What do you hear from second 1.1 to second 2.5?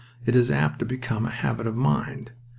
a habit of mind.